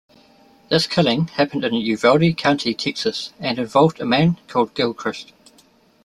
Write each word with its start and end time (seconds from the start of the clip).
This 0.69 0.87
killing 0.87 1.27
happened 1.27 1.63
in 1.63 1.75
Uvalde 1.75 2.35
County 2.35 2.73
Texas 2.73 3.33
and 3.39 3.59
involved 3.59 3.99
a 3.99 4.05
man 4.07 4.39
called 4.47 4.73
Gilchrist. 4.73 5.31